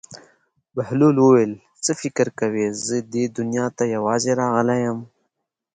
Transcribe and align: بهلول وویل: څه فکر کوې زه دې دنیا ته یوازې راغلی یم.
بهلول 0.75 1.15
وویل: 1.19 1.53
څه 1.83 1.91
فکر 2.01 2.27
کوې 2.39 2.65
زه 2.85 2.97
دې 3.13 3.23
دنیا 3.37 3.65
ته 3.77 3.83
یوازې 3.95 4.31
راغلی 4.41 4.77
یم. 4.85 4.99